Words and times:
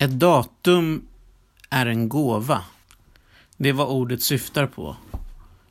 Ett 0.00 0.20
datum 0.20 1.06
är 1.70 1.86
en 1.86 2.08
gåva. 2.08 2.64
Det 3.56 3.68
är 3.68 3.72
vad 3.72 3.88
ordet 3.88 4.22
syftar 4.22 4.66
på. 4.66 4.96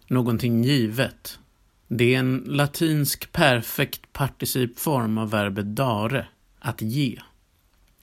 Någonting 0.07 0.63
givet. 0.63 1.39
Det 1.87 2.15
är 2.15 2.19
en 2.19 2.43
latinsk 2.47 3.31
perfekt 3.31 4.13
participform 4.13 5.17
av 5.17 5.29
verbet 5.29 5.75
dare, 5.75 6.27
att 6.59 6.81
ge. 6.81 7.19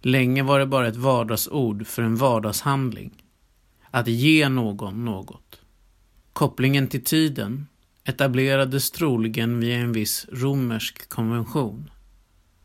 Länge 0.00 0.42
var 0.42 0.59
det 0.59 0.66
bara 0.66 0.88
ett 0.88 0.96
vardagsord 0.96 1.87
för 1.87 2.02
en 2.02 2.16
vardagshandling. 2.16 3.22
Att 3.91 4.09
ge 4.09 4.48
någon 4.48 5.04
något. 5.04 5.61
Kopplingen 6.32 6.88
till 6.88 7.04
tiden 7.04 7.66
etablerades 8.04 8.91
troligen 8.91 9.61
via 9.61 9.77
en 9.77 9.93
viss 9.93 10.27
romersk 10.32 11.09
konvention. 11.09 11.91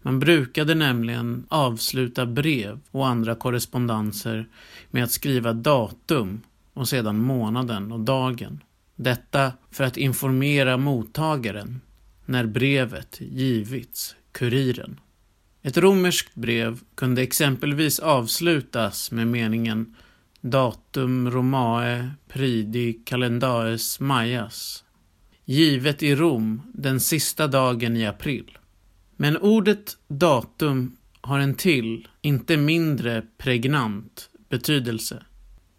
Man 0.01 0.19
brukade 0.19 0.75
nämligen 0.75 1.45
avsluta 1.49 2.25
brev 2.25 2.79
och 2.91 3.07
andra 3.07 3.35
korrespondenser 3.35 4.47
med 4.91 5.03
att 5.03 5.11
skriva 5.11 5.53
datum 5.53 6.41
och 6.73 6.89
sedan 6.89 7.19
månaden 7.19 7.91
och 7.91 7.99
dagen. 7.99 8.63
Detta 8.95 9.51
för 9.71 9.83
att 9.83 9.97
informera 9.97 10.77
mottagaren 10.77 11.81
när 12.25 12.45
brevet 12.45 13.17
givits 13.21 14.15
kuriren. 14.31 14.99
Ett 15.61 15.77
romerskt 15.77 16.35
brev 16.35 16.79
kunde 16.95 17.21
exempelvis 17.21 17.99
avslutas 17.99 19.11
med 19.11 19.27
meningen 19.27 19.95
Datum 20.41 21.31
Romae 21.31 22.09
Pridi 22.27 22.93
Calendaes 22.93 23.99
Majas. 23.99 24.83
Givet 25.45 26.03
i 26.03 26.15
Rom 26.15 26.61
den 26.73 26.99
sista 26.99 27.47
dagen 27.47 27.97
i 27.97 28.05
april. 28.05 28.58
Men 29.21 29.37
ordet 29.37 29.97
datum 30.07 30.97
har 31.21 31.39
en 31.39 31.55
till, 31.55 32.07
inte 32.21 32.57
mindre 32.57 33.23
pregnant 33.37 34.29
betydelse. 34.49 35.23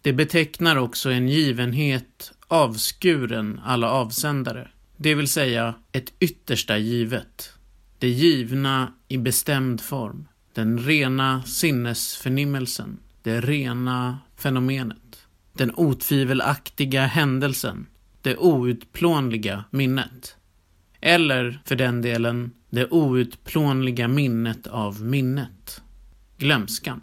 Det 0.01 0.13
betecknar 0.13 0.75
också 0.75 1.09
en 1.09 1.27
givenhet 1.27 2.33
avskuren 2.47 3.61
alla 3.63 3.89
avsändare, 3.89 4.67
det 4.97 5.15
vill 5.15 5.27
säga 5.27 5.75
ett 5.91 6.13
yttersta 6.19 6.77
givet. 6.77 7.53
Det 7.99 8.09
givna 8.09 8.93
i 9.07 9.17
bestämd 9.17 9.81
form. 9.81 10.27
Den 10.53 10.79
rena 10.79 11.43
sinnesförnimmelsen. 11.43 12.99
Det 13.23 13.41
rena 13.41 14.19
fenomenet. 14.35 15.25
Den 15.53 15.71
otvivelaktiga 15.75 17.05
händelsen. 17.05 17.87
Det 18.21 18.37
outplånliga 18.37 19.63
minnet. 19.71 20.35
Eller, 20.99 21.61
för 21.65 21.75
den 21.75 22.01
delen, 22.01 22.51
det 22.71 22.87
outplånliga 22.91 24.07
minnet 24.07 24.67
av 24.67 25.01
minnet. 25.01 25.81
Glömskan. 26.37 27.01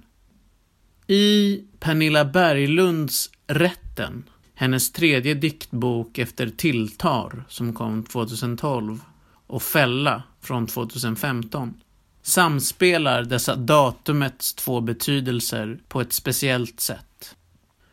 I 1.07 1.61
Pernilla 1.81 2.25
Berglunds 2.25 3.31
Rätten, 3.47 4.25
hennes 4.55 4.93
tredje 4.93 5.35
diktbok 5.35 6.19
efter 6.19 6.49
Tilltar 6.49 7.45
som 7.49 7.73
kom 7.73 8.05
2012 8.05 9.01
och 9.47 9.63
Fälla 9.63 10.23
från 10.41 10.67
2015 10.67 11.75
samspelar 12.23 13.23
dessa 13.23 13.57
datumets 13.57 14.55
två 14.55 14.81
betydelser 14.81 15.81
på 15.89 16.01
ett 16.01 16.13
speciellt 16.13 16.81
sätt. 16.81 17.37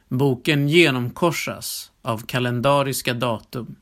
Boken 0.09 0.70
genomkorsas 0.70 1.92
av 2.02 2.18
kalendariska 2.18 3.14
datum. 3.14 3.76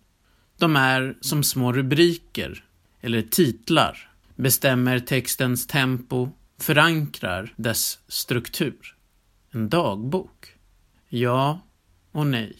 De 0.57 0.75
är 0.75 1.17
som 1.21 1.43
små 1.43 1.73
rubriker, 1.73 2.63
eller 3.03 3.21
titlar, 3.21 4.09
bestämmer 4.35 4.99
textens 4.99 5.67
tempo, 5.67 6.29
förankrar 6.59 7.53
dess 7.55 7.99
struktur. 8.07 8.95
En 9.51 9.69
dagbok? 9.69 10.55
Ja 11.09 11.59
och 12.11 12.27
nej. 12.27 12.55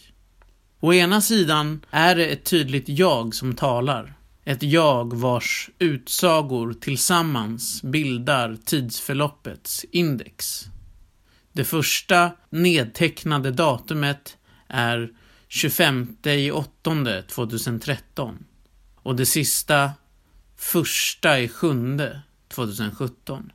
Å 0.80 0.92
ena 0.92 1.20
sidan 1.20 1.84
är 1.90 2.16
det 2.16 2.26
ett 2.26 2.44
tydligt 2.44 2.88
jag 2.88 3.34
som 3.34 3.54
talar. 3.54 4.14
Ett 4.44 4.62
jag 4.62 5.16
vars 5.16 5.70
utsagor 5.78 6.74
tillsammans 6.74 7.82
bildar 7.82 8.56
tidsförloppets 8.64 9.84
index. 9.90 10.64
Det 11.52 11.64
första 11.64 12.30
nedtecknade 12.50 13.50
datumet 13.50 14.36
är 14.68 15.10
25 15.48 16.16
i 16.24 16.50
8 16.50 17.22
2013 17.28 18.44
och 18.96 19.16
det 19.16 19.26
sista 19.26 19.90
första 20.64 21.40
i 21.40 21.48
7 21.48 21.98
2017. 22.48 23.52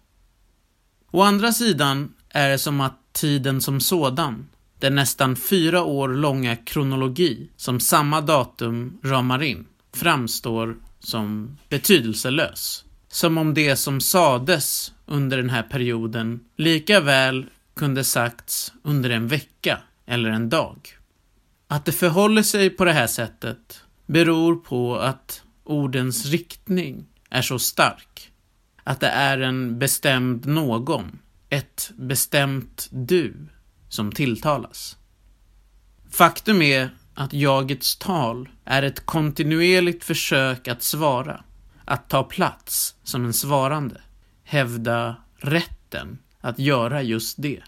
Å 1.11 1.21
andra 1.21 1.51
sidan 1.51 2.13
är 2.29 2.49
det 2.49 2.57
som 2.57 2.81
att 2.81 3.13
tiden 3.13 3.61
som 3.61 3.79
sådan, 3.79 4.47
den 4.79 4.95
nästan 4.95 5.35
fyra 5.35 5.83
år 5.83 6.09
långa 6.09 6.55
kronologi 6.55 7.49
som 7.55 7.79
samma 7.79 8.21
datum 8.21 8.99
ramar 9.03 9.43
in, 9.43 9.65
framstår 9.95 10.77
som 10.99 11.57
betydelselös. 11.69 12.85
Som 13.07 13.37
om 13.37 13.53
det 13.53 13.75
som 13.75 14.01
sades 14.01 14.93
under 15.05 15.37
den 15.37 15.49
här 15.49 15.63
perioden 15.63 16.39
lika 16.55 16.99
väl 16.99 17.45
kunde 17.75 18.03
sagts 18.03 18.73
under 18.83 19.09
en 19.09 19.27
vecka 19.27 19.81
eller 20.05 20.29
en 20.29 20.49
dag. 20.49 20.77
Att 21.67 21.85
det 21.85 21.91
förhåller 21.91 22.43
sig 22.43 22.69
på 22.69 22.85
det 22.85 22.93
här 22.93 23.07
sättet 23.07 23.83
beror 24.05 24.55
på 24.55 24.97
att 24.97 25.43
ordens 25.69 26.25
riktning 26.25 27.05
är 27.29 27.41
så 27.41 27.59
stark. 27.59 28.31
Att 28.83 28.99
det 28.99 29.07
är 29.07 29.39
en 29.39 29.79
bestämd 29.79 30.45
någon, 30.45 31.19
ett 31.49 31.91
bestämt 31.95 32.87
du, 32.91 33.35
som 33.89 34.11
tilltalas. 34.11 34.97
Faktum 36.11 36.61
är 36.61 36.89
att 37.13 37.33
jagets 37.33 37.97
tal 37.97 38.49
är 38.65 38.83
ett 38.83 39.05
kontinuerligt 39.05 40.03
försök 40.03 40.67
att 40.67 40.83
svara, 40.83 41.43
att 41.85 42.09
ta 42.09 42.23
plats 42.23 42.95
som 43.03 43.25
en 43.25 43.33
svarande, 43.33 44.01
hävda 44.43 45.15
rätten 45.35 46.19
att 46.41 46.59
göra 46.59 47.01
just 47.01 47.41
det. 47.41 47.63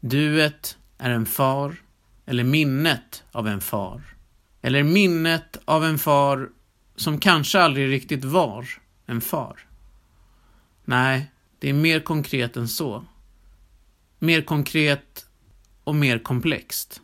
Duet 0.00 0.76
är 0.98 1.10
en 1.10 1.26
far, 1.26 1.76
eller 2.26 2.44
minnet 2.44 3.24
av 3.32 3.48
en 3.48 3.60
far, 3.60 4.02
eller 4.62 4.82
minnet 4.82 5.58
av 5.64 5.84
en 5.84 5.98
far 5.98 6.48
som 6.96 7.18
kanske 7.18 7.60
aldrig 7.60 7.90
riktigt 7.90 8.24
var 8.24 8.68
en 9.06 9.20
far. 9.20 9.60
Nej, 10.84 11.30
det 11.58 11.68
är 11.68 11.74
mer 11.74 12.00
konkret 12.00 12.56
än 12.56 12.68
så. 12.68 13.04
Mer 14.18 14.42
konkret 14.42 15.26
och 15.84 15.94
mer 15.94 16.18
komplext. 16.18 17.00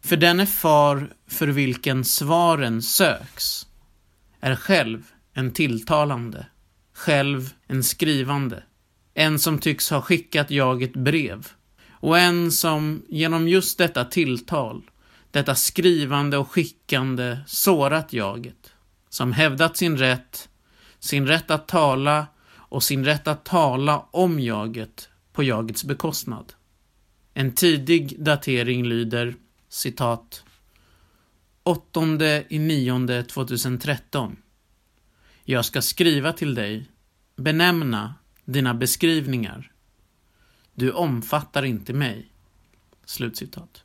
För 0.00 0.16
den 0.16 0.40
är 0.40 0.46
far 0.46 1.12
för 1.26 1.48
vilken 1.48 2.04
svaren 2.04 2.82
söks, 2.82 3.66
är 4.40 4.56
själv 4.56 5.12
en 5.32 5.52
tilltalande, 5.52 6.46
själv 6.92 7.54
en 7.66 7.82
skrivande, 7.82 8.62
en 9.14 9.38
som 9.38 9.58
tycks 9.58 9.90
ha 9.90 10.02
skickat 10.02 10.50
jag 10.50 10.82
ett 10.82 10.96
brev 10.96 11.48
och 11.90 12.18
en 12.18 12.52
som 12.52 13.02
genom 13.08 13.48
just 13.48 13.78
detta 13.78 14.04
tilltal, 14.04 14.82
detta 15.30 15.54
skrivande 15.54 16.38
och 16.38 16.50
skickande 16.50 17.38
sårat 17.46 18.12
jaget, 18.12 18.72
som 19.16 19.32
hävdat 19.32 19.76
sin 19.76 19.96
rätt, 19.96 20.48
sin 20.98 21.26
rätt 21.26 21.50
att 21.50 21.68
tala 21.68 22.26
och 22.52 22.82
sin 22.82 23.04
rätt 23.04 23.28
att 23.28 23.44
tala 23.44 24.06
om 24.10 24.40
jaget 24.40 25.08
på 25.32 25.42
jagets 25.42 25.84
bekostnad. 25.84 26.52
En 27.34 27.52
tidig 27.52 28.22
datering 28.22 28.84
lyder 28.84 29.34
citat 29.68 30.44
8 31.62 32.00
i 32.48 32.58
9 32.58 33.22
2013 33.22 34.36
Jag 35.44 35.64
ska 35.64 35.82
skriva 35.82 36.32
till 36.32 36.54
dig, 36.54 36.90
benämna 37.36 38.14
dina 38.44 38.74
beskrivningar. 38.74 39.72
Du 40.74 40.92
omfattar 40.92 41.64
inte 41.64 41.92
mig. 41.92 42.32
Slutcitat. 43.04 43.84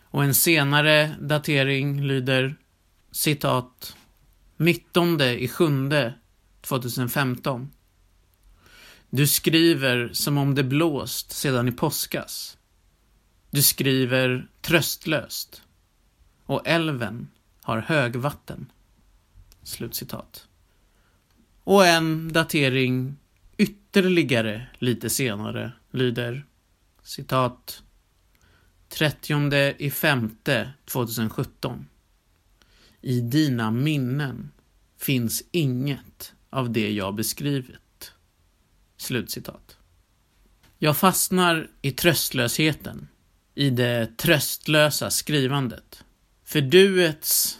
Och 0.00 0.24
en 0.24 0.34
senare 0.34 1.16
datering 1.20 2.02
lyder 2.06 2.56
citat 3.10 3.96
19 4.56 5.20
i 5.20 5.48
7 5.48 5.90
2015 6.60 7.70
Du 9.10 9.26
skriver 9.26 10.10
som 10.12 10.38
om 10.38 10.54
det 10.54 10.64
blåst 10.64 11.32
sedan 11.32 11.68
i 11.68 11.72
påskas. 11.72 12.58
Du 13.50 13.62
skriver 13.62 14.48
tröstlöst. 14.60 15.62
Och 16.46 16.62
älven 16.68 17.28
har 17.62 17.78
högvatten. 17.78 18.72
Slutcitat. 19.62 20.48
Och 21.64 21.86
en 21.86 22.32
datering 22.32 23.16
ytterligare 23.56 24.66
lite 24.78 25.10
senare 25.10 25.72
lyder 25.90 26.46
citat 27.02 27.82
30 28.88 29.74
i 29.78 29.90
femte 29.90 30.72
2017. 30.84 31.86
I 33.06 33.20
dina 33.20 33.70
minnen 33.70 34.50
finns 35.00 35.42
inget 35.50 36.32
av 36.50 36.70
det 36.70 36.92
jag 36.92 37.14
beskrivit. 37.14 38.12
Slutcitat. 38.96 39.76
Jag 40.78 40.96
fastnar 40.96 41.68
i 41.82 41.90
tröstlösheten, 41.90 43.08
i 43.54 43.70
det 43.70 44.16
tröstlösa 44.16 45.10
skrivandet. 45.10 46.04
För 46.44 46.60
duets, 46.60 47.58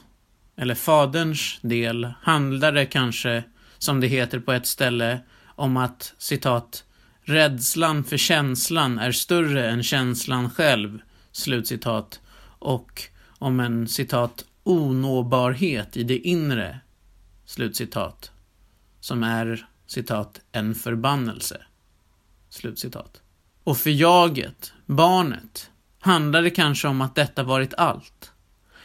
eller 0.56 0.74
faderns 0.74 1.58
del, 1.62 2.04
handlar 2.20 2.72
det 2.72 2.86
kanske, 2.86 3.44
som 3.78 4.00
det 4.00 4.06
heter 4.06 4.40
på 4.40 4.52
ett 4.52 4.66
ställe, 4.66 5.20
om 5.44 5.76
att 5.76 6.14
citat 6.18 6.84
Rädslan 7.22 8.04
för 8.04 8.16
känslan 8.16 8.98
är 8.98 9.12
större 9.12 9.70
än 9.70 9.82
känslan 9.82 10.50
själv, 10.50 10.98
slutcitat, 11.32 12.20
och 12.58 13.02
om 13.38 13.60
en 13.60 13.88
citat 13.88 14.44
onåbarhet 14.66 15.96
i 15.96 16.02
det 16.02 16.18
inre, 16.18 16.80
slutcitat, 17.44 18.30
som 19.00 19.22
är 19.22 19.68
citat 19.86 20.40
en 20.52 20.74
förbannelse, 20.74 21.62
slutcitat. 22.48 23.22
Och 23.64 23.78
för 23.78 23.90
jaget, 23.90 24.72
barnet, 24.86 25.70
handlar 25.98 26.42
det 26.42 26.50
kanske 26.50 26.88
om 26.88 27.00
att 27.00 27.14
detta 27.14 27.42
varit 27.42 27.74
allt. 27.74 28.32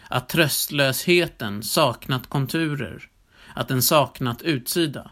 Att 0.09 0.29
tröstlösheten 0.29 1.63
saknat 1.63 2.27
konturer, 2.27 3.09
att 3.55 3.67
den 3.67 3.81
saknat 3.81 4.41
utsida. 4.41 5.11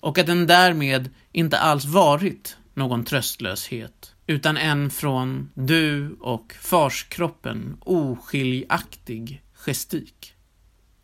Och 0.00 0.18
att 0.18 0.26
den 0.26 0.46
därmed 0.46 1.10
inte 1.32 1.58
alls 1.58 1.84
varit 1.84 2.56
någon 2.74 3.04
tröstlöshet, 3.04 4.14
utan 4.26 4.56
en 4.56 4.90
från 4.90 5.50
du 5.54 6.12
och 6.20 6.54
farskroppen 6.60 7.76
oskiljaktig 7.80 9.42
gestik. 9.66 10.34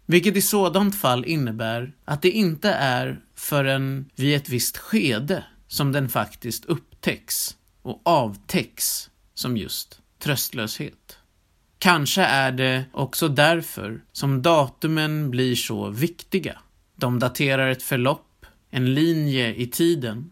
Vilket 0.06 0.36
i 0.36 0.42
sådant 0.42 1.00
fall 1.00 1.24
innebär 1.24 1.92
att 2.04 2.22
det 2.22 2.30
inte 2.30 2.70
är 2.70 3.20
förrän 3.34 4.10
vid 4.14 4.36
ett 4.36 4.48
visst 4.48 4.76
skede 4.76 5.44
som 5.68 5.92
den 5.92 6.08
faktiskt 6.08 6.64
upptäcks 6.64 7.56
och 7.82 8.00
avtäcks 8.04 9.10
som 9.34 9.56
just 9.56 10.00
tröstlöshet. 10.18 11.18
Kanske 11.78 12.22
är 12.22 12.52
det 12.52 12.84
också 12.92 13.28
därför 13.28 14.04
som 14.12 14.42
datumen 14.42 15.30
blir 15.30 15.54
så 15.54 15.90
viktiga. 15.90 16.58
De 16.96 17.18
daterar 17.18 17.70
ett 17.70 17.82
förlopp, 17.82 18.46
en 18.70 18.94
linje 18.94 19.54
i 19.54 19.66
tiden. 19.66 20.30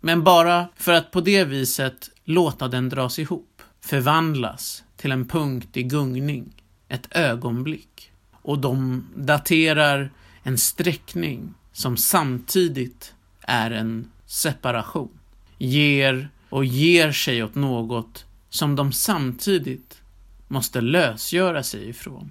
Men 0.00 0.24
bara 0.24 0.68
för 0.76 0.92
att 0.92 1.10
på 1.10 1.20
det 1.20 1.44
viset 1.44 2.10
låta 2.24 2.68
den 2.68 2.88
dras 2.88 3.18
ihop, 3.18 3.62
förvandlas 3.80 4.84
till 4.96 5.12
en 5.12 5.28
punkt 5.28 5.76
i 5.76 5.82
gungning, 5.82 6.59
ett 6.90 7.08
ögonblick. 7.10 8.12
Och 8.32 8.58
de 8.58 9.06
daterar 9.16 10.10
en 10.42 10.58
sträckning 10.58 11.54
som 11.72 11.96
samtidigt 11.96 13.14
är 13.40 13.70
en 13.70 14.10
separation. 14.26 15.18
Ger 15.58 16.28
och 16.48 16.64
ger 16.64 17.12
sig 17.12 17.44
åt 17.44 17.54
något 17.54 18.24
som 18.48 18.76
de 18.76 18.92
samtidigt 18.92 20.02
måste 20.48 20.80
lösgöra 20.80 21.62
sig 21.62 21.88
ifrån. 21.88 22.30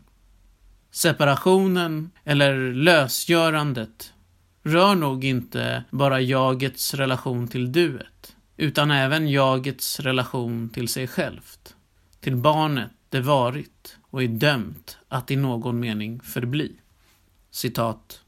Separationen, 0.92 2.12
eller 2.24 2.74
lösgörandet, 2.74 4.14
rör 4.64 4.96
nog 4.96 5.24
inte 5.24 5.84
bara 5.92 6.22
jagets 6.22 6.94
relation 6.94 7.48
till 7.48 7.72
duet, 7.72 8.36
utan 8.58 8.92
även 8.92 9.30
jagets 9.30 10.00
relation 10.00 10.70
till 10.70 10.88
sig 10.88 11.08
självt, 11.08 11.76
till 12.20 12.36
barnet 12.36 12.92
det 13.10 13.22
varit 13.22 13.98
och 14.10 14.24
är 14.24 14.28
dömt 14.28 14.98
att 15.08 15.32
i 15.32 15.36
någon 15.36 15.80
mening 15.80 16.22
förbli. 16.22 16.76
Citat. 17.52 18.22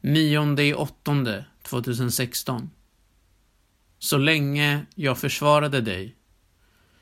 9 0.00 0.60
i 0.60 0.74
2016. 1.62 2.70
Så 3.98 4.18
länge 4.18 4.86
jag 4.94 5.18
försvarade 5.18 5.80
dig, 5.80 6.16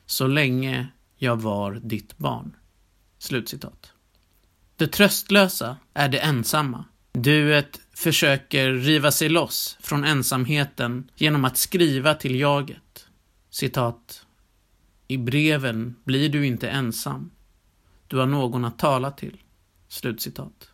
så 0.06 0.26
länge 0.26 0.88
jag 1.16 1.37
var 1.37 1.75
ditt 1.75 2.19
barn. 2.19 2.56
Slutcitat. 3.19 3.93
Det 4.76 4.87
tröstlösa 4.87 5.76
är 5.94 6.08
det 6.08 6.19
ensamma. 6.19 6.84
Duet 7.12 7.81
försöker 7.94 8.72
riva 8.72 9.12
sig 9.12 9.28
loss 9.28 9.76
från 9.81 10.04
ensamheten 10.04 11.10
genom 11.16 11.44
att 11.44 11.56
skriva 11.56 12.14
till 12.14 12.40
jaget. 12.40 13.08
Citat. 13.50 14.26
I 15.08 15.19
breven 15.19 15.96
blir 16.04 16.28
du 16.28 16.46
inte 16.46 16.69
ensam. 16.69 17.31
Du 18.08 18.17
har 18.17 18.26
någon 18.26 18.64
att 18.64 18.79
tala 18.79 19.11
till. 19.11 19.37
Slutcitat. 19.88 20.70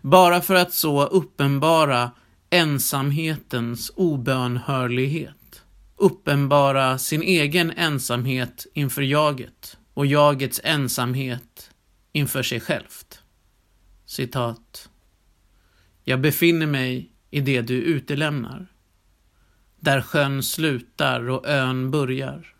Bara 0.00 0.40
för 0.40 0.54
att 0.54 0.72
så 0.72 1.06
uppenbara 1.06 2.10
ensamhetens 2.50 3.92
obönhörlighet. 3.96 5.62
Uppenbara 5.96 6.98
sin 6.98 7.22
egen 7.22 7.70
ensamhet 7.70 8.66
inför 8.74 9.02
jaget 9.02 9.78
och 9.94 10.06
jagets 10.06 10.60
ensamhet 10.64 11.70
inför 12.12 12.42
sig 12.42 12.60
självt. 12.60 13.22
Citat. 14.06 14.88
Jag 16.04 16.20
befinner 16.20 16.66
mig 16.66 17.10
i 17.30 17.40
det 17.40 17.62
du 17.62 17.74
utelämnar. 17.74 18.66
Där 19.76 20.00
sjön 20.00 20.42
slutar 20.42 21.28
och 21.30 21.48
ön 21.48 21.90
börjar. 21.90 22.54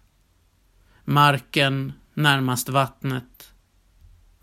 Marken 1.04 1.92
närmast 2.14 2.68
vattnet. 2.68 3.33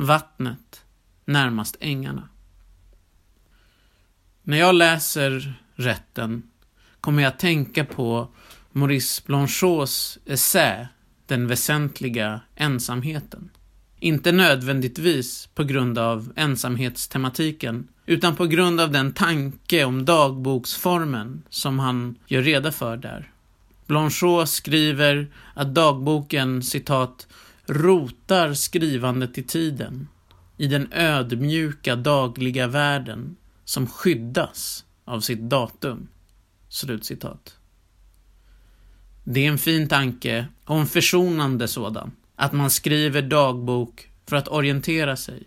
Vattnet 0.02 0.86
närmast 1.26 1.78
ängarna. 1.80 2.30
När 4.44 4.58
jag 4.58 4.76
läser 4.76 5.54
rätten 5.76 6.44
kommer 7.02 7.24
jag 7.24 7.30
att 7.30 7.40
tänka 7.40 7.86
på 7.86 8.28
Maurice 8.72 9.22
Blanchots 9.26 10.20
essä 10.26 10.88
Den 11.26 11.48
väsentliga 11.48 12.42
ensamheten. 12.56 13.50
Inte 14.00 14.32
nödvändigtvis 14.32 15.50
på 15.56 15.64
grund 15.64 15.98
av 15.98 16.34
ensamhetstematiken, 16.36 17.88
utan 18.06 18.36
på 18.36 18.46
grund 18.46 18.82
av 18.82 18.92
den 18.92 19.14
tanke 19.14 19.84
om 19.84 20.06
dagboksformen 20.06 21.44
som 21.50 21.80
han 21.80 22.16
gör 22.28 22.42
reda 22.42 22.72
för 22.72 22.98
där. 22.98 23.32
Blanchot 23.86 24.50
skriver 24.50 25.28
att 25.54 25.76
dagboken, 25.76 26.64
citat, 26.64 27.28
rotar 27.72 28.54
skrivandet 28.54 29.38
i 29.38 29.44
tiden, 29.44 30.08
i 30.58 30.68
den 30.68 30.88
ödmjuka 30.92 31.96
dagliga 31.96 32.68
världen 32.68 33.36
som 33.66 33.88
skyddas 33.88 34.86
av 35.06 35.20
sitt 35.20 35.40
datum. 35.40 36.08
Slutcitat. 36.70 37.58
Det 39.24 39.46
är 39.46 39.50
en 39.52 39.58
fin 39.58 39.88
tanke 39.88 40.48
och 40.66 40.78
en 40.78 40.88
försonande 40.88 41.68
sådan. 41.68 42.12
Att 42.36 42.54
man 42.54 42.70
skriver 42.70 43.22
dagbok 43.22 44.10
för 44.26 44.36
att 44.36 44.48
orientera 44.48 45.16
sig. 45.16 45.44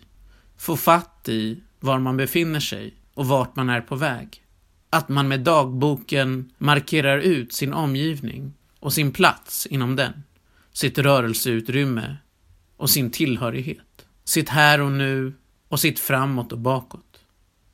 Få 0.56 0.76
fatt 0.76 1.28
i 1.28 1.60
var 1.80 1.98
man 1.98 2.16
befinner 2.16 2.60
sig 2.60 2.94
och 3.14 3.26
vart 3.26 3.56
man 3.56 3.68
är 3.68 3.80
på 3.80 3.96
väg. 3.96 4.44
Att 4.90 5.08
man 5.08 5.28
med 5.28 5.40
dagboken 5.40 6.52
markerar 6.58 7.18
ut 7.18 7.52
sin 7.52 7.72
omgivning 7.72 8.52
och 8.80 8.92
sin 8.92 9.12
plats 9.12 9.66
inom 9.66 9.96
den. 9.96 10.22
Sitt 10.74 10.98
rörelseutrymme 10.98 12.16
och 12.76 12.90
sin 12.90 13.10
tillhörighet. 13.10 14.06
Sitt 14.24 14.48
här 14.48 14.80
och 14.80 14.92
nu 14.92 15.34
och 15.68 15.80
sitt 15.80 15.98
framåt 15.98 16.52
och 16.52 16.58
bakåt. 16.58 17.20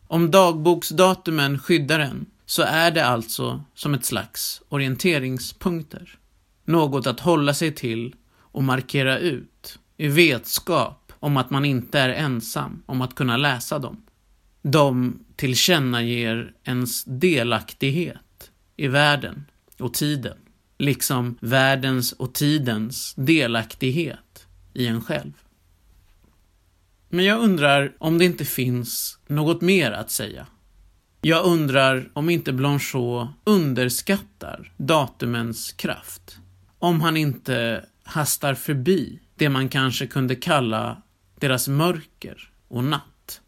Om 0.06 0.30
dagboksdatumen 0.30 1.58
skyddar 1.58 2.00
en 2.00 2.26
så 2.46 2.62
är 2.62 2.90
det 2.90 3.06
alltså 3.06 3.64
som 3.74 3.94
ett 3.94 4.04
slags 4.04 4.62
orienteringspunkter. 4.68 6.18
Något 6.64 7.06
att 7.06 7.20
hålla 7.20 7.54
sig 7.54 7.74
till 7.74 8.14
och 8.38 8.62
markera 8.62 9.18
ut 9.18 9.78
i 9.96 10.08
vetskap 10.08 11.12
om 11.20 11.36
att 11.36 11.50
man 11.50 11.64
inte 11.64 11.98
är 11.98 12.08
ensam 12.08 12.82
om 12.86 13.00
att 13.00 13.14
kunna 13.14 13.36
läsa 13.36 13.78
dem. 13.78 14.02
De 14.62 15.18
tillkännager 15.36 16.52
ens 16.64 17.04
delaktighet 17.04 18.50
i 18.76 18.88
världen 18.88 19.44
och 19.78 19.94
tiden, 19.94 20.38
liksom 20.80 21.38
världens 21.40 22.12
och 22.12 22.34
tidens 22.34 23.14
delaktighet 23.16 24.46
i 24.74 24.86
en 24.86 25.00
själv. 25.00 25.32
Men 27.08 27.24
jag 27.24 27.40
undrar 27.40 27.92
om 27.98 28.18
det 28.18 28.24
inte 28.24 28.44
finns 28.44 29.18
något 29.26 29.60
mer 29.60 29.92
att 29.92 30.10
säga. 30.10 30.46
Jag 31.20 31.44
undrar 31.44 32.10
om 32.12 32.30
inte 32.30 32.52
Blanchot 32.52 33.28
underskattar 33.44 34.72
datumens 34.76 35.72
kraft. 35.72 36.38
Om 36.78 37.00
han 37.00 37.16
inte 37.16 37.84
hastar 38.02 38.54
förbi 38.54 39.20
det 39.34 39.48
man 39.48 39.68
kanske 39.68 40.06
kunde 40.06 40.34
kalla 40.36 41.02
deras 41.38 41.68
mörker 41.68 42.50
och 42.68 42.84
natt. 42.84 43.40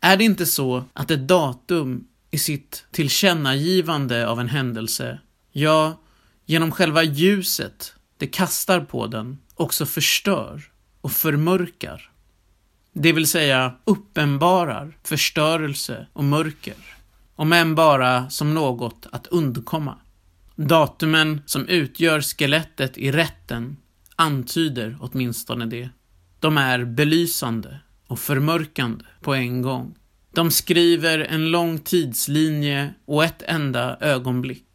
Är 0.00 0.16
det 0.16 0.24
inte 0.24 0.46
så 0.46 0.84
att 0.92 1.10
ett 1.10 1.28
datum 1.28 2.06
i 2.30 2.38
sitt 2.38 2.84
tillkännagivande 2.90 4.28
av 4.28 4.40
en 4.40 4.48
händelse, 4.48 5.18
ja, 5.52 6.00
genom 6.48 6.72
själva 6.72 7.02
ljuset 7.02 7.94
det 8.16 8.26
kastar 8.26 8.80
på 8.80 9.06
den, 9.06 9.38
också 9.54 9.86
förstör 9.86 10.62
och 11.00 11.12
förmörkar? 11.12 12.10
Det 12.92 13.12
vill 13.12 13.26
säga 13.26 13.74
uppenbarar 13.84 14.96
förstörelse 15.04 16.06
och 16.12 16.24
mörker. 16.24 16.74
Om 17.36 17.52
än 17.52 17.74
bara 17.74 18.30
som 18.30 18.54
något 18.54 19.06
att 19.12 19.26
undkomma. 19.26 19.98
Datumen 20.56 21.42
som 21.46 21.66
utgör 21.66 22.20
skelettet 22.20 22.98
i 22.98 23.12
rätten 23.12 23.76
antyder 24.16 24.96
åtminstone 25.00 25.66
det. 25.66 25.90
De 26.40 26.58
är 26.58 26.84
belysande 26.84 27.80
och 28.06 28.18
förmörkande 28.18 29.04
på 29.20 29.34
en 29.34 29.62
gång. 29.62 29.94
De 30.32 30.50
skriver 30.50 31.18
en 31.18 31.50
lång 31.50 31.78
tidslinje 31.78 32.94
och 33.04 33.24
ett 33.24 33.42
enda 33.42 33.96
ögonblick. 34.00 34.67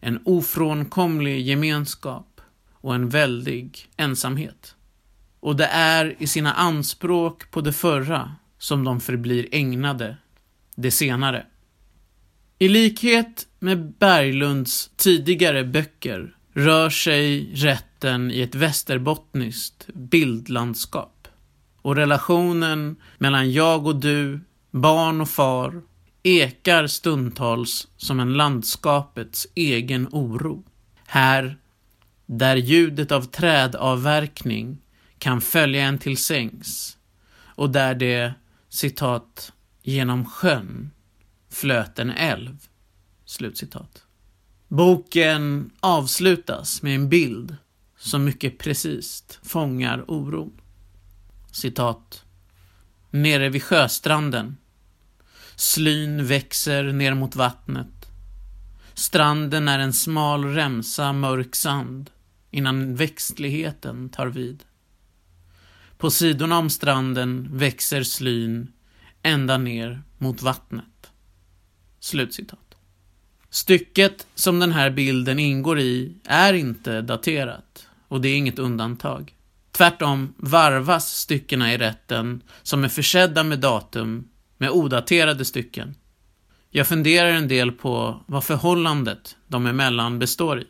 En 0.00 0.20
ofrånkomlig 0.24 1.40
gemenskap 1.46 2.40
och 2.72 2.94
en 2.94 3.08
väldig 3.08 3.88
ensamhet. 3.96 4.74
Och 5.40 5.56
det 5.56 5.66
är 5.66 6.16
i 6.18 6.26
sina 6.26 6.52
anspråk 6.52 7.50
på 7.50 7.60
det 7.60 7.72
förra 7.72 8.36
som 8.58 8.84
de 8.84 9.00
förblir 9.00 9.48
ägnade 9.52 10.16
det 10.74 10.90
senare. 10.90 11.46
I 12.58 12.68
likhet 12.68 13.46
med 13.58 13.92
Berglunds 13.98 14.90
tidigare 14.96 15.64
böcker 15.64 16.34
rör 16.54 16.90
sig 16.90 17.54
rätten 17.54 18.30
i 18.30 18.40
ett 18.40 18.54
västerbottniskt 18.54 19.86
bildlandskap. 19.94 21.28
Och 21.82 21.96
relationen 21.96 22.96
mellan 23.18 23.52
jag 23.52 23.86
och 23.86 23.96
du, 23.96 24.40
barn 24.70 25.20
och 25.20 25.28
far, 25.28 25.82
ekar 26.22 26.86
stundtals 26.86 27.88
som 27.96 28.20
en 28.20 28.32
landskapets 28.32 29.46
egen 29.54 30.08
oro. 30.12 30.64
Här, 31.06 31.58
där 32.26 32.56
ljudet 32.56 33.12
av 33.12 33.22
trädavverkning 33.22 34.78
kan 35.18 35.40
följa 35.40 35.82
en 35.82 35.98
till 35.98 36.16
sängs 36.16 36.98
och 37.42 37.70
där 37.70 37.94
det, 37.94 38.34
citat, 38.68 39.52
genom 39.82 40.24
sjön 40.24 40.90
flöt 41.50 41.98
en 41.98 42.10
älv. 42.10 42.56
Slutcitat. 43.24 44.04
Boken 44.68 45.70
avslutas 45.80 46.82
med 46.82 46.94
en 46.94 47.08
bild 47.08 47.56
som 47.98 48.24
mycket 48.24 48.58
precis 48.58 49.38
fångar 49.42 50.04
oron. 50.08 50.52
Citat. 51.52 52.24
Nere 53.10 53.48
vid 53.48 53.62
sjöstranden. 53.62 54.56
Slyn 55.60 56.26
växer 56.26 56.92
ner 56.92 57.14
mot 57.14 57.36
vattnet. 57.36 58.06
Stranden 58.94 59.68
är 59.68 59.78
en 59.78 59.92
smal 59.92 60.44
remsa 60.44 61.12
mörk 61.12 61.54
sand 61.54 62.10
innan 62.50 62.96
växtligheten 62.96 64.08
tar 64.08 64.26
vid. 64.26 64.64
På 65.98 66.10
sidorna 66.10 66.58
om 66.58 66.70
stranden 66.70 67.48
växer 67.52 68.02
slyn 68.02 68.72
ända 69.22 69.58
ner 69.58 70.02
mot 70.18 70.42
vattnet. 70.42 71.10
Slutcitat. 71.98 72.74
Stycket 73.50 74.26
som 74.34 74.58
den 74.58 74.72
här 74.72 74.90
bilden 74.90 75.38
ingår 75.38 75.78
i 75.80 76.14
är 76.24 76.52
inte 76.52 77.02
daterat 77.02 77.88
och 78.08 78.20
det 78.20 78.28
är 78.28 78.36
inget 78.36 78.58
undantag. 78.58 79.34
Tvärtom 79.72 80.34
varvas 80.36 81.16
styckena 81.16 81.74
i 81.74 81.78
rätten 81.78 82.42
som 82.62 82.84
är 82.84 82.88
försedda 82.88 83.44
med 83.44 83.58
datum 83.58 84.28
med 84.60 84.70
odaterade 84.70 85.44
stycken. 85.44 85.94
Jag 86.70 86.86
funderar 86.86 87.28
en 87.28 87.48
del 87.48 87.72
på 87.72 88.20
vad 88.26 88.44
förhållandet 88.44 89.36
de 89.46 89.66
emellan 89.66 90.18
består 90.18 90.60
i. 90.60 90.66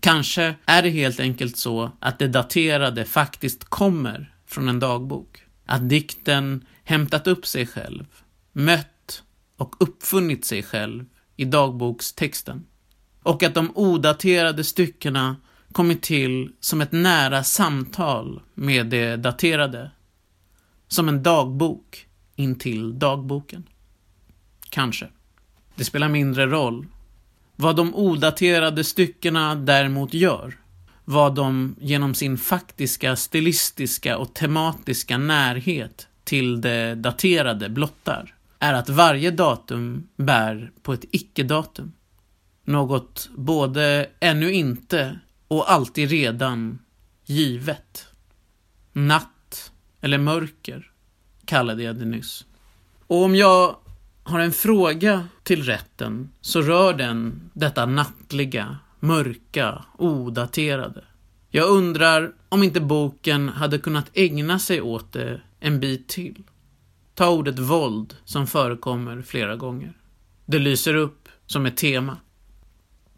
Kanske 0.00 0.54
är 0.66 0.82
det 0.82 0.90
helt 0.90 1.20
enkelt 1.20 1.56
så 1.56 1.90
att 2.00 2.18
det 2.18 2.28
daterade 2.28 3.04
faktiskt 3.04 3.64
kommer 3.64 4.34
från 4.46 4.68
en 4.68 4.80
dagbok. 4.80 5.42
Att 5.66 5.88
dikten 5.88 6.66
hämtat 6.84 7.26
upp 7.26 7.46
sig 7.46 7.66
själv, 7.66 8.04
mött 8.52 9.22
och 9.56 9.74
uppfunnit 9.80 10.44
sig 10.44 10.62
själv 10.62 11.04
i 11.36 11.44
dagbokstexten. 11.44 12.66
Och 13.22 13.42
att 13.42 13.54
de 13.54 13.72
odaterade 13.74 14.64
styckena 14.64 15.36
kommit 15.72 16.02
till 16.02 16.52
som 16.60 16.80
ett 16.80 16.92
nära 16.92 17.44
samtal 17.44 18.42
med 18.54 18.86
det 18.86 19.16
daterade. 19.16 19.90
Som 20.88 21.08
en 21.08 21.22
dagbok 21.22 22.06
intill 22.36 22.98
dagboken. 22.98 23.64
Kanske. 24.70 25.08
Det 25.74 25.84
spelar 25.84 26.08
mindre 26.08 26.46
roll. 26.46 26.86
Vad 27.56 27.76
de 27.76 27.94
odaterade 27.94 28.84
styckena 28.84 29.54
däremot 29.54 30.14
gör, 30.14 30.58
vad 31.04 31.34
de 31.34 31.76
genom 31.80 32.14
sin 32.14 32.38
faktiska, 32.38 33.16
stilistiska 33.16 34.18
och 34.18 34.34
tematiska 34.34 35.18
närhet 35.18 36.08
till 36.24 36.60
det 36.60 36.94
daterade 36.94 37.68
blottar, 37.68 38.34
är 38.58 38.74
att 38.74 38.88
varje 38.88 39.30
datum 39.30 40.08
bär 40.16 40.72
på 40.82 40.92
ett 40.92 41.04
icke-datum. 41.10 41.92
Något 42.64 43.30
både 43.36 44.10
ännu 44.20 44.52
inte 44.52 45.18
och 45.48 45.72
alltid 45.72 46.10
redan 46.10 46.78
givet. 47.26 48.06
Natt, 48.92 49.72
eller 50.00 50.18
mörker, 50.18 50.91
kallade 51.52 51.82
jag 51.82 51.96
det 51.96 52.04
nyss. 52.04 52.44
Och 53.06 53.22
om 53.22 53.34
jag 53.34 53.76
har 54.22 54.40
en 54.40 54.52
fråga 54.52 55.28
till 55.42 55.62
rätten 55.62 56.30
så 56.40 56.62
rör 56.62 56.94
den 56.94 57.50
detta 57.52 57.86
nattliga, 57.86 58.78
mörka, 59.00 59.84
odaterade. 59.98 61.04
Jag 61.50 61.68
undrar 61.68 62.32
om 62.48 62.62
inte 62.62 62.80
boken 62.80 63.48
hade 63.48 63.78
kunnat 63.78 64.10
ägna 64.14 64.58
sig 64.58 64.80
åt 64.80 65.12
det 65.12 65.40
en 65.60 65.80
bit 65.80 66.08
till. 66.08 66.42
Ta 67.14 67.28
ordet 67.28 67.58
våld 67.58 68.16
som 68.24 68.46
förekommer 68.46 69.22
flera 69.22 69.56
gånger. 69.56 69.92
Det 70.46 70.58
lyser 70.58 70.94
upp 70.94 71.28
som 71.46 71.66
ett 71.66 71.76
tema. 71.76 72.16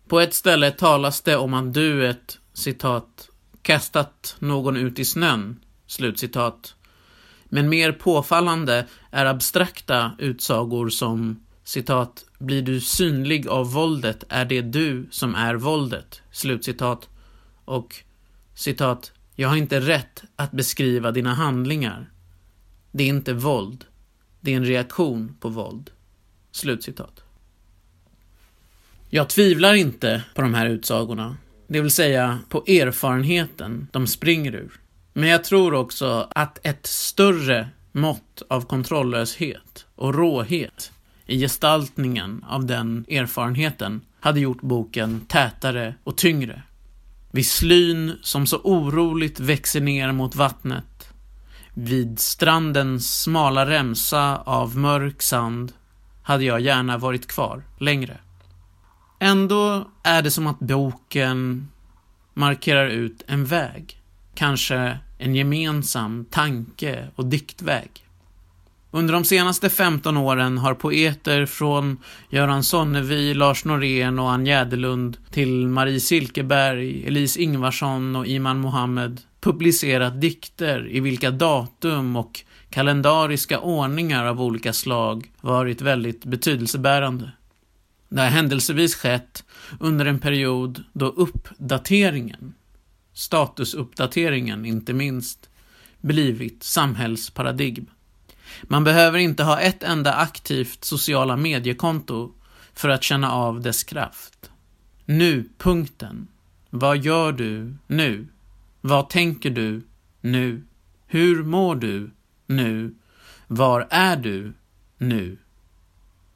På 0.08 0.20
ett 0.20 0.34
ställe 0.34 0.70
talas 0.70 1.20
det 1.20 1.36
om 1.36 1.54
att 1.54 1.74
duet, 1.74 2.38
citat, 2.52 3.28
kastat 3.62 4.36
någon 4.38 4.76
ut 4.76 4.98
i 4.98 5.04
snön, 5.04 5.60
slutcitat. 5.86 6.74
Men 7.54 7.68
mer 7.68 7.92
påfallande 7.92 8.86
är 9.10 9.26
abstrakta 9.26 10.12
utsagor 10.18 10.88
som 10.88 11.44
citat, 11.64 12.24
blir 12.38 12.62
du 12.62 12.80
synlig 12.80 13.48
av 13.48 13.72
våldet 13.72 14.24
är 14.28 14.44
det 14.44 14.60
du 14.62 15.06
som 15.10 15.34
är 15.34 15.54
våldet, 15.54 16.22
slutcitat. 16.30 17.08
Och 17.64 17.94
citat, 18.54 19.12
jag 19.34 19.48
har 19.48 19.56
inte 19.56 19.80
rätt 19.80 20.22
att 20.36 20.52
beskriva 20.52 21.10
dina 21.10 21.34
handlingar. 21.34 22.10
Det 22.90 23.04
är 23.04 23.08
inte 23.08 23.32
våld. 23.32 23.84
Det 24.40 24.52
är 24.52 24.56
en 24.56 24.64
reaktion 24.64 25.36
på 25.40 25.48
våld. 25.48 25.90
Slutcitat. 26.50 27.22
Jag 29.10 29.28
tvivlar 29.28 29.74
inte 29.74 30.22
på 30.34 30.42
de 30.42 30.54
här 30.54 30.66
utsagorna. 30.66 31.36
Det 31.66 31.80
vill 31.80 31.90
säga 31.90 32.38
på 32.48 32.64
erfarenheten 32.66 33.88
de 33.92 34.06
springer 34.06 34.54
ur. 34.54 34.80
Men 35.16 35.28
jag 35.28 35.44
tror 35.44 35.74
också 35.74 36.28
att 36.34 36.66
ett 36.66 36.86
större 36.86 37.68
mått 37.92 38.42
av 38.48 38.60
kontrolllöshet 38.60 39.86
och 39.96 40.14
råhet 40.14 40.92
i 41.26 41.40
gestaltningen 41.40 42.44
av 42.48 42.66
den 42.66 43.04
erfarenheten 43.08 44.00
hade 44.20 44.40
gjort 44.40 44.60
boken 44.60 45.20
tätare 45.20 45.94
och 46.04 46.16
tyngre. 46.16 46.62
Vid 47.30 47.46
slyn 47.46 48.18
som 48.22 48.46
så 48.46 48.56
oroligt 48.56 49.40
växer 49.40 49.80
ner 49.80 50.12
mot 50.12 50.36
vattnet 50.36 51.08
vid 51.74 52.18
strandens 52.18 53.22
smala 53.22 53.66
remsa 53.66 54.36
av 54.36 54.76
mörk 54.76 55.22
sand 55.22 55.72
hade 56.22 56.44
jag 56.44 56.60
gärna 56.60 56.98
varit 56.98 57.26
kvar 57.26 57.62
längre. 57.78 58.18
Ändå 59.18 59.90
är 60.02 60.22
det 60.22 60.30
som 60.30 60.46
att 60.46 60.58
boken 60.58 61.68
markerar 62.34 62.88
ut 62.88 63.22
en 63.26 63.44
väg. 63.44 64.00
Kanske 64.34 64.98
en 65.18 65.34
gemensam 65.34 66.24
tanke 66.30 67.08
och 67.14 67.26
diktväg. 67.26 67.90
Under 68.90 69.14
de 69.14 69.24
senaste 69.24 69.70
15 69.70 70.16
åren 70.16 70.58
har 70.58 70.74
poeter 70.74 71.46
från 71.46 71.98
Göran 72.30 72.64
Sonnevi, 72.64 73.34
Lars 73.34 73.64
Norén 73.64 74.18
och 74.18 74.30
Ann 74.30 74.46
Jäderlund 74.46 75.16
till 75.30 75.68
Marie 75.68 76.00
Silkeberg, 76.00 77.06
Elise 77.06 77.40
Ingvarsson 77.40 78.16
och 78.16 78.26
Iman 78.26 78.58
Mohammed 78.58 79.20
publicerat 79.40 80.20
dikter 80.20 80.88
i 80.88 81.00
vilka 81.00 81.30
datum 81.30 82.16
och 82.16 82.44
kalendariska 82.70 83.60
ordningar 83.60 84.26
av 84.26 84.42
olika 84.42 84.72
slag 84.72 85.30
varit 85.40 85.80
väldigt 85.80 86.24
betydelsebärande. 86.24 87.30
Det 88.08 88.20
har 88.20 88.28
händelsevis 88.28 88.94
skett 88.94 89.44
under 89.80 90.06
en 90.06 90.18
period 90.18 90.84
då 90.92 91.06
uppdateringen, 91.06 92.54
statusuppdateringen 93.14 94.64
inte 94.64 94.92
minst, 94.92 95.50
blivit 96.00 96.62
samhällsparadigm. 96.62 97.86
Man 98.62 98.84
behöver 98.84 99.18
inte 99.18 99.44
ha 99.44 99.60
ett 99.60 99.82
enda 99.82 100.14
aktivt 100.14 100.84
sociala 100.84 101.36
mediekonto 101.36 102.32
för 102.72 102.88
att 102.88 103.02
känna 103.02 103.32
av 103.32 103.60
dess 103.60 103.84
kraft. 103.84 104.50
Nu-punkten. 105.04 106.28
Vad 106.70 106.98
gör 106.98 107.32
du 107.32 107.76
nu? 107.86 108.26
Vad 108.80 109.10
tänker 109.10 109.50
du 109.50 109.82
nu? 110.20 110.62
Hur 111.06 111.44
mår 111.44 111.76
du 111.76 112.10
nu? 112.46 112.94
Var 113.46 113.86
är 113.90 114.16
du 114.16 114.52
nu? 114.98 115.38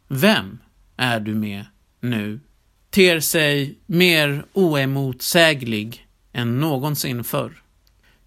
Vem 0.08 0.58
är 0.96 1.20
du 1.20 1.34
med 1.34 1.64
nu? 2.00 2.40
ter 2.90 3.20
sig 3.20 3.78
mer 3.86 4.44
oemotsäglig 4.52 6.07
än 6.32 6.60
någonsin 6.60 7.24
förr. 7.24 7.62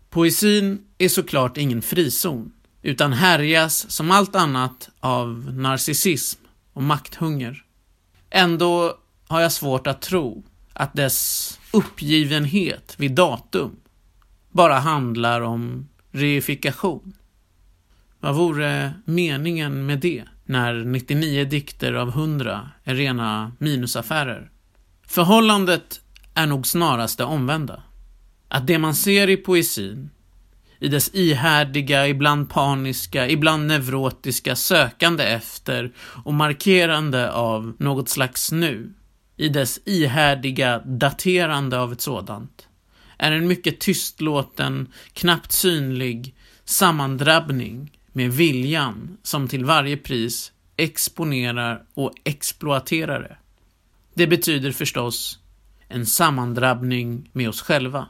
Poesin 0.10 0.86
är 0.98 1.10
såklart 1.10 1.58
ingen 1.58 1.82
frizon, 1.82 2.52
utan 2.82 3.14
härjas 3.14 3.92
som 3.92 4.12
allt 4.12 4.36
annat 4.36 4.90
av 5.00 5.54
narcissism 5.54 6.42
och 6.74 6.84
makthunger. 6.84 7.64
Ändå 8.30 8.98
har 9.28 9.42
jag 9.42 9.52
svårt 9.52 9.88
att 9.88 10.02
tro 10.02 10.44
att 10.74 10.94
dess 10.94 11.60
uppgivenhet 11.74 12.96
vid 12.98 13.12
datum 13.12 13.76
bara 14.52 14.80
handlar 14.80 15.42
om 15.42 15.90
reifikation. 16.12 17.14
Vad 18.20 18.36
vore 18.36 18.94
meningen 19.06 19.86
med 19.86 20.00
det 20.00 20.24
när 20.46 20.74
99 20.74 21.46
dikter 21.46 21.94
av 21.94 22.10
100 22.10 22.70
är 22.84 22.96
rena 22.96 23.52
minusaffärer? 23.58 24.52
Förhållandet 25.08 26.02
är 26.34 26.48
nog 26.48 26.68
snarast 26.68 27.18
det 27.18 27.24
omvända. 27.24 27.84
Att 28.54 28.68
det 28.68 28.80
man 28.80 28.96
ser 28.96 29.30
i 29.30 29.38
poesin, 29.38 30.10
i 30.80 30.88
dess 30.88 31.10
ihärdiga, 31.14 32.08
ibland 32.08 32.50
paniska, 32.50 33.30
ibland 33.30 33.68
neurotiska 33.68 34.56
sökande 34.56 35.24
efter 35.24 35.92
och 35.98 36.34
markerande 36.34 37.32
av 37.32 37.74
något 37.80 38.10
slags 38.10 38.52
nu, 38.52 38.94
i 39.38 39.50
dess 39.50 39.80
ihärdiga 39.86 40.80
daterande 40.80 41.80
av 41.80 41.92
ett 41.92 42.02
sådant, 42.02 42.68
är 43.18 43.32
en 43.32 43.48
mycket 43.48 43.80
tystlåten, 43.80 44.88
knappt 45.14 45.52
synlig 45.52 46.36
sammandrabbning 46.66 47.98
med 48.12 48.32
viljan 48.32 49.18
som 49.24 49.48
till 49.48 49.66
varje 49.66 49.98
pris 49.98 50.52
exponerar 50.78 51.84
och 51.94 52.14
exploaterar 52.24 53.20
det. 53.20 53.38
Det 54.14 54.28
betyder 54.28 54.72
förstås 54.72 55.40
en 55.88 56.06
sammandrabbning 56.06 57.30
med 57.34 57.50
oss 57.50 57.62
själva. 57.62 58.08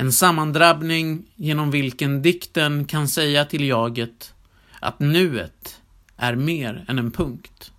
En 0.00 0.12
sammandrabbning 0.12 1.32
genom 1.34 1.70
vilken 1.70 2.22
dikten 2.22 2.84
kan 2.84 3.08
säga 3.08 3.44
till 3.44 3.64
jaget 3.64 4.34
att 4.80 5.00
nuet 5.00 5.80
är 6.16 6.34
mer 6.34 6.84
än 6.88 6.98
en 6.98 7.10
punkt. 7.10 7.72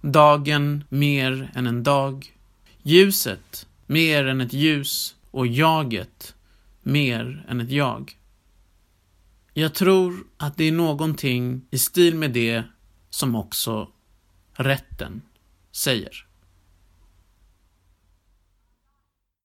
Dagen 0.00 0.84
mer 0.88 1.50
än 1.54 1.66
en 1.66 1.82
dag. 1.82 2.26
Ljuset 2.82 3.66
mer 3.86 4.26
än 4.26 4.40
ett 4.40 4.52
ljus 4.52 5.16
och 5.30 5.46
jaget 5.46 6.34
mer 6.82 7.46
än 7.48 7.60
ett 7.60 7.70
jag. 7.70 8.18
Jag 9.54 9.74
tror 9.74 10.26
att 10.36 10.56
det 10.56 10.64
är 10.64 10.72
någonting 10.72 11.66
i 11.70 11.78
stil 11.78 12.14
med 12.14 12.30
det 12.30 12.62
som 13.10 13.34
också 13.34 13.88
rätten 14.52 15.22
säger. 15.72 16.27